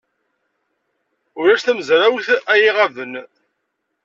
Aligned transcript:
Ulac 1.39 1.61
tamezrawt 1.63 2.27
ay 2.53 2.61
iɣaben. 2.69 3.13